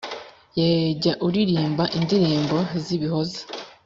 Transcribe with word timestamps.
Yeee 0.59 0.91
jya 1.01 1.13
uririmba 1.27 1.83
indirimbo 1.97 2.57
zibihozo 2.83 3.41